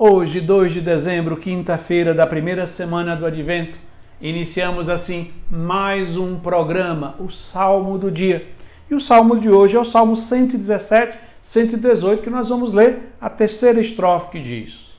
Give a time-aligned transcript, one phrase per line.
[0.00, 3.76] Hoje, 2 de dezembro, quinta-feira da primeira semana do Advento,
[4.20, 8.46] iniciamos assim mais um programa, o Salmo do Dia.
[8.88, 13.28] E o salmo de hoje é o Salmo 117, 118, que nós vamos ler a
[13.28, 14.96] terceira estrofe que diz: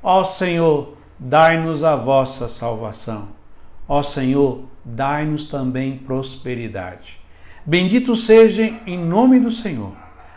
[0.00, 3.30] Ó Senhor, dai-nos a vossa salvação.
[3.88, 7.18] Ó Senhor, dai-nos também prosperidade.
[7.66, 9.94] Bendito seja em nome do Senhor,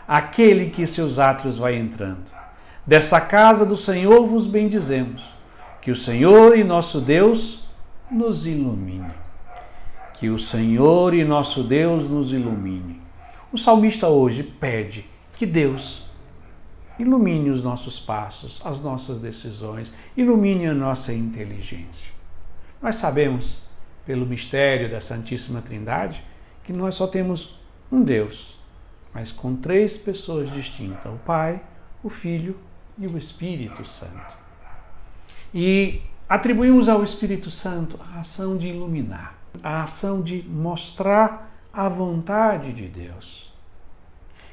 [0.08, 2.41] aquele que seus átrios vai entrando.
[2.86, 5.24] Dessa casa do Senhor vos bendizemos.
[5.80, 7.68] Que o Senhor e nosso Deus
[8.10, 9.12] nos ilumine.
[10.14, 13.00] Que o Senhor e nosso Deus nos ilumine.
[13.52, 15.06] O salmista hoje pede
[15.36, 16.06] que Deus
[16.98, 22.10] ilumine os nossos passos, as nossas decisões, ilumine a nossa inteligência.
[22.80, 23.58] Nós sabemos,
[24.04, 26.24] pelo mistério da Santíssima Trindade,
[26.64, 27.58] que nós só temos
[27.90, 28.58] um Deus,
[29.12, 31.60] mas com três pessoas distintas: o Pai,
[32.02, 32.56] o Filho
[32.98, 34.36] e o Espírito Santo.
[35.54, 42.72] E atribuímos ao Espírito Santo a ação de iluminar, a ação de mostrar a vontade
[42.72, 43.52] de Deus.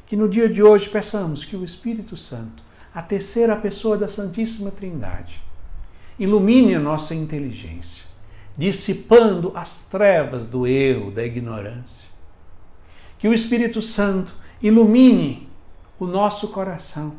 [0.06, 4.72] Que no dia de hoje peçamos que o Espírito Santo, a terceira pessoa da Santíssima
[4.72, 5.42] Trindade,
[6.18, 8.04] ilumine a nossa inteligência,
[8.58, 12.10] dissipando as trevas do erro, da ignorância.
[13.18, 15.48] Que o Espírito Santo ilumine
[16.00, 17.14] o nosso coração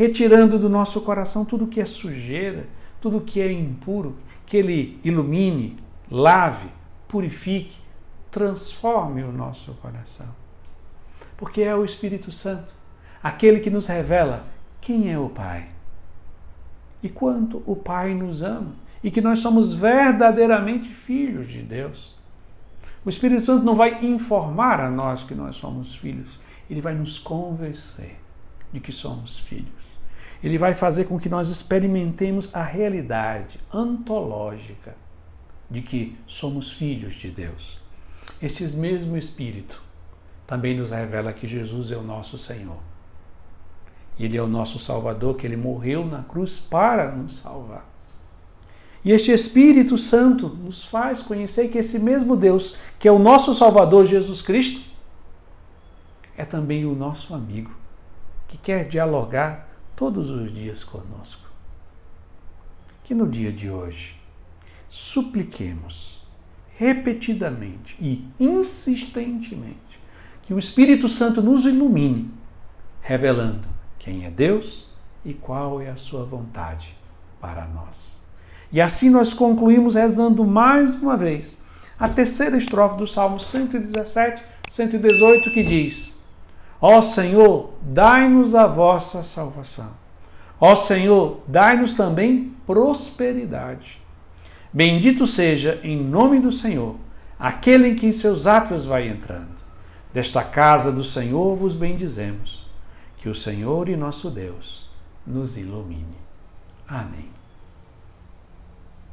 [0.00, 2.66] retirando do nosso coração tudo que é sujeira,
[3.02, 5.78] tudo que é impuro, que Ele ilumine,
[6.10, 6.68] lave,
[7.06, 7.76] purifique,
[8.30, 10.34] transforme o nosso coração.
[11.36, 12.72] Porque é o Espírito Santo,
[13.22, 14.46] aquele que nos revela
[14.80, 15.68] quem é o Pai
[17.02, 18.72] e quanto o Pai nos ama
[19.04, 22.16] e que nós somos verdadeiramente filhos de Deus.
[23.04, 27.18] O Espírito Santo não vai informar a nós que nós somos filhos, ele vai nos
[27.18, 28.19] convencer
[28.72, 29.90] de que somos filhos.
[30.42, 34.94] Ele vai fazer com que nós experimentemos a realidade antológica
[35.70, 37.78] de que somos filhos de Deus.
[38.40, 39.82] Esse mesmo Espírito
[40.46, 42.78] também nos revela que Jesus é o nosso Senhor.
[44.18, 47.88] Ele é o nosso Salvador, que ele morreu na cruz para nos salvar.
[49.04, 53.54] E este Espírito Santo nos faz conhecer que esse mesmo Deus, que é o nosso
[53.54, 54.82] Salvador Jesus Cristo,
[56.36, 57.79] é também o nosso amigo
[58.50, 61.48] que quer dialogar todos os dias conosco.
[63.04, 64.16] Que no dia de hoje
[64.88, 66.26] supliquemos
[66.76, 70.00] repetidamente e insistentemente
[70.42, 72.28] que o Espírito Santo nos ilumine,
[73.00, 73.68] revelando
[74.00, 74.88] quem é Deus
[75.24, 76.96] e qual é a sua vontade
[77.40, 78.20] para nós.
[78.72, 81.62] E assim nós concluímos rezando mais uma vez
[81.96, 86.19] a terceira estrofe do Salmo 117, 118, que diz:
[86.80, 89.92] Ó Senhor, dai-nos a vossa salvação.
[90.58, 94.00] Ó Senhor, dai-nos também prosperidade.
[94.72, 96.96] Bendito seja, em nome do Senhor,
[97.38, 99.60] aquele em que seus átrios vai entrando.
[100.12, 102.68] Desta casa do Senhor vos bendizemos.
[103.18, 104.88] Que o Senhor e nosso Deus
[105.26, 106.16] nos ilumine.
[106.88, 107.39] Amém.